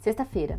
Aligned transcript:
Sexta-feira. 0.00 0.58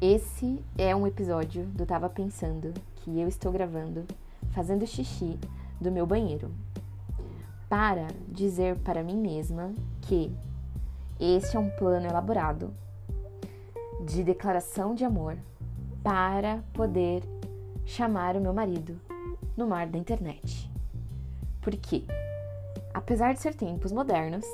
Esse 0.00 0.64
é 0.78 0.96
um 0.96 1.06
episódio 1.06 1.66
do 1.66 1.84
Tava 1.84 2.08
Pensando 2.08 2.72
que 2.96 3.20
eu 3.20 3.28
estou 3.28 3.52
gravando 3.52 4.06
fazendo 4.52 4.86
xixi 4.86 5.38
do 5.78 5.92
meu 5.92 6.06
banheiro. 6.06 6.50
Para 7.68 8.06
dizer 8.28 8.78
para 8.78 9.02
mim 9.02 9.18
mesma 9.18 9.74
que 10.00 10.34
este 11.20 11.54
é 11.54 11.60
um 11.60 11.68
plano 11.68 12.06
elaborado 12.06 12.72
de 14.06 14.24
declaração 14.24 14.94
de 14.94 15.04
amor 15.04 15.36
para 16.02 16.64
poder 16.72 17.22
chamar 17.84 18.36
o 18.36 18.40
meu 18.40 18.54
marido 18.54 18.98
no 19.54 19.66
mar 19.66 19.86
da 19.86 19.98
internet. 19.98 20.72
Porque, 21.60 22.04
apesar 22.94 23.34
de 23.34 23.40
ser 23.40 23.54
tempos 23.54 23.92
modernos, 23.92 24.46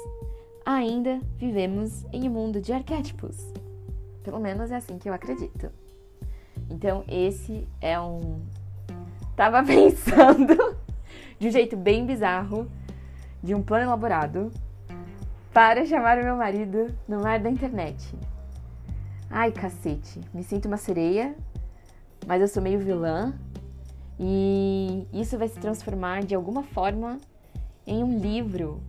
ainda 0.66 1.20
vivemos 1.38 2.04
em 2.12 2.28
um 2.28 2.32
mundo 2.32 2.60
de 2.60 2.72
arquétipos. 2.72 3.36
Pelo 4.24 4.40
menos 4.40 4.72
é 4.72 4.76
assim 4.76 4.98
que 4.98 5.08
eu 5.08 5.14
acredito. 5.14 5.70
Então, 6.68 7.04
esse 7.06 7.68
é 7.80 7.98
um. 8.00 8.42
Tava 9.36 9.62
pensando 9.64 10.76
de 11.38 11.46
um 11.46 11.50
jeito 11.52 11.76
bem 11.76 12.04
bizarro, 12.04 12.68
de 13.40 13.54
um 13.54 13.62
plano 13.62 13.84
elaborado, 13.84 14.50
para 15.52 15.86
chamar 15.86 16.18
o 16.18 16.24
meu 16.24 16.36
marido 16.36 16.92
no 17.06 17.20
mar 17.22 17.38
da 17.38 17.48
internet. 17.48 18.12
Ai, 19.30 19.52
cacete, 19.52 20.20
me 20.34 20.42
sinto 20.42 20.66
uma 20.66 20.76
sereia, 20.76 21.36
mas 22.26 22.40
eu 22.40 22.48
sou 22.48 22.62
meio 22.62 22.80
vilã 22.80 23.34
e 24.18 25.06
isso 25.12 25.38
vai 25.38 25.46
se 25.46 25.58
transformar 25.60 26.24
de 26.24 26.34
alguma 26.34 26.62
forma 26.62 27.18
em 27.86 28.02
um 28.02 28.18
livro 28.18 28.82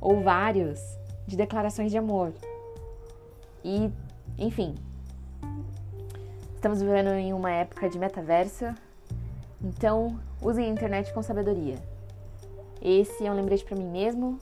ou 0.00 0.22
vários 0.22 0.99
de 1.30 1.36
declarações 1.36 1.92
de 1.92 1.96
amor. 1.96 2.32
E, 3.64 3.88
enfim, 4.36 4.74
estamos 6.56 6.82
vivendo 6.82 7.10
em 7.10 7.32
uma 7.32 7.50
época 7.50 7.88
de 7.88 7.98
metaverso, 7.98 8.74
então 9.62 10.18
usem 10.42 10.66
a 10.66 10.68
internet 10.68 11.14
com 11.14 11.22
sabedoria. 11.22 11.76
Esse 12.82 13.24
é 13.24 13.30
um 13.30 13.34
lembrete 13.34 13.64
para 13.64 13.76
mim 13.76 13.88
mesmo, 13.88 14.38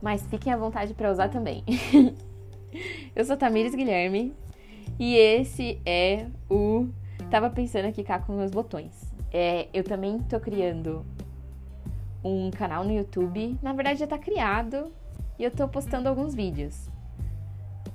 mas 0.00 0.22
fiquem 0.28 0.52
à 0.52 0.56
vontade 0.56 0.94
para 0.94 1.10
usar 1.10 1.28
também. 1.28 1.62
Eu 3.14 3.24
sou 3.24 3.36
Tamires 3.36 3.74
Guilherme 3.74 4.32
e 4.98 5.16
esse 5.16 5.80
é 5.84 6.26
o 6.48 6.88
Tava 7.28 7.50
pensando 7.50 7.86
aqui 7.86 8.02
cá 8.02 8.18
com 8.18 8.32
meus 8.32 8.50
botões. 8.50 9.12
É, 9.32 9.68
eu 9.72 9.84
também 9.84 10.18
tô 10.18 10.40
criando 10.40 11.04
um 12.24 12.50
canal 12.50 12.82
no 12.82 12.92
YouTube. 12.92 13.56
Na 13.62 13.72
verdade 13.72 14.00
já 14.00 14.06
tá 14.06 14.18
criado, 14.18 14.90
e 15.40 15.44
eu 15.44 15.50
tô 15.50 15.66
postando 15.66 16.06
alguns 16.06 16.34
vídeos. 16.34 16.90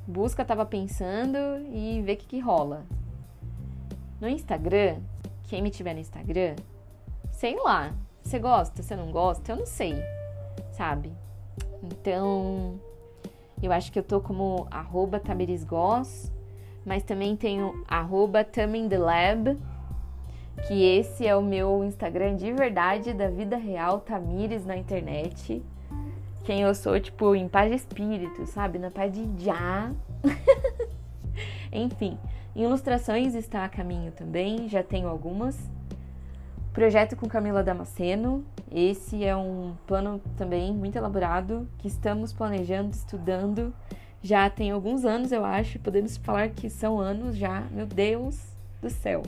Busca 0.07 0.43
tava 0.43 0.65
pensando 0.65 1.37
e 1.71 2.01
vê 2.01 2.13
o 2.13 2.17
que, 2.17 2.25
que 2.25 2.39
rola. 2.39 2.87
No 4.19 4.27
Instagram, 4.27 4.97
quem 5.43 5.61
me 5.61 5.69
tiver 5.69 5.93
no 5.93 5.99
Instagram, 5.99 6.55
sei 7.31 7.55
lá. 7.61 7.93
Você 8.23 8.39
gosta, 8.39 8.81
você 8.81 8.95
não 8.95 9.11
gosta, 9.11 9.51
eu 9.51 9.57
não 9.57 9.65
sei, 9.67 9.93
sabe? 10.71 11.11
Então, 11.83 12.79
eu 13.61 13.71
acho 13.71 13.91
que 13.91 13.99
eu 13.99 14.03
tô 14.03 14.19
como 14.19 14.65
arroba 14.71 15.21
mas 16.83 17.03
também 17.03 17.35
tenho 17.35 17.85
arroba 17.87 18.43
que 20.67 20.83
esse 20.83 21.27
é 21.27 21.35
o 21.35 21.43
meu 21.43 21.83
Instagram 21.83 22.37
de 22.37 22.51
verdade, 22.51 23.13
da 23.13 23.29
vida 23.29 23.55
real, 23.55 23.99
Tamires 23.99 24.65
na 24.65 24.75
internet 24.75 25.63
quem 26.45 26.61
eu 26.61 26.75
sou, 26.75 26.99
tipo, 26.99 27.35
em 27.35 27.47
paz 27.47 27.71
de 27.71 27.75
espírito, 27.75 28.45
sabe? 28.45 28.77
Na 28.77 28.91
paz 28.91 29.11
de 29.11 29.43
já. 29.43 29.91
Enfim, 31.73 32.17
ilustrações 32.55 33.33
está 33.33 33.65
a 33.65 33.69
caminho 33.69 34.11
também, 34.11 34.69
já 34.69 34.83
tenho 34.83 35.07
algumas. 35.07 35.57
Projeto 36.71 37.15
com 37.15 37.27
Camila 37.27 37.63
Damasceno, 37.63 38.45
esse 38.71 39.23
é 39.23 39.35
um 39.35 39.73
plano 39.87 40.21
também 40.37 40.73
muito 40.73 40.97
elaborado 40.97 41.67
que 41.79 41.87
estamos 41.87 42.31
planejando, 42.31 42.91
estudando. 42.91 43.73
Já 44.21 44.49
tem 44.49 44.71
alguns 44.71 45.03
anos, 45.03 45.31
eu 45.31 45.43
acho, 45.43 45.79
podemos 45.79 46.17
falar 46.17 46.49
que 46.49 46.69
são 46.69 46.99
anos 46.99 47.35
já, 47.35 47.61
meu 47.71 47.87
Deus 47.87 48.39
do 48.81 48.89
céu. 48.89 49.23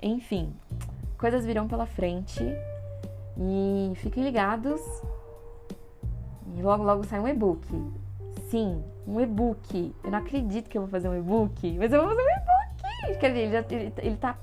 Enfim, 0.00 0.54
coisas 1.18 1.44
virão 1.44 1.68
pela 1.68 1.86
frente 1.86 2.42
e 3.36 3.92
fiquem 3.96 4.22
ligados 4.22 4.80
e 6.56 6.62
logo, 6.62 6.82
logo 6.82 7.04
sai 7.04 7.20
um 7.20 7.28
e-book. 7.28 7.66
Sim, 8.50 8.82
um 9.06 9.20
e-book. 9.20 9.94
Eu 10.02 10.10
não 10.10 10.18
acredito 10.18 10.68
que 10.68 10.76
eu 10.76 10.82
vou 10.82 10.90
fazer 10.90 11.08
um 11.08 11.18
e-book, 11.18 11.76
mas 11.78 11.92
eu 11.92 12.00
vou 12.00 12.10
fazer 12.10 12.22
um 12.22 12.30
e-book. 12.30 13.18
Quer 13.20 13.28
dizer, 13.28 13.40
ele, 13.40 13.52
já, 13.52 13.64
ele, 13.70 13.92
ele 13.98 14.16
tá. 14.16 14.38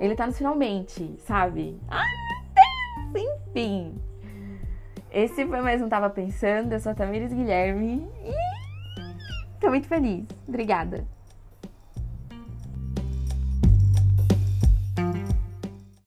Ele 0.00 0.14
tá 0.16 0.26
no 0.26 0.32
finalmente, 0.32 1.16
sabe? 1.20 1.80
Ai, 1.88 2.04
meu 3.12 3.24
Deus! 3.24 3.44
Enfim. 3.54 3.94
Esse 5.10 5.46
foi 5.46 5.60
mais 5.60 5.80
um 5.80 5.88
Tava 5.88 6.10
Pensando. 6.10 6.72
Eu 6.72 6.80
sou 6.80 6.90
a 6.90 6.94
Tamires 6.94 7.32
Guilherme. 7.32 8.08
E 8.24 9.60
tô 9.60 9.68
muito 9.68 9.86
feliz. 9.86 10.26
Obrigada. 10.48 11.06